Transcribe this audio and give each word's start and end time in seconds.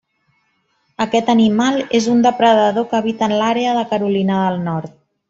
Aquest 1.03 1.27
animal 1.33 1.77
és 1.99 2.07
un 2.13 2.25
depredador 2.27 2.87
que 2.95 2.97
habita 3.01 3.29
en 3.29 3.37
l'àrea 3.43 3.77
de 3.81 3.85
Carolina 3.93 4.41
del 4.49 4.59
Nord. 4.71 4.99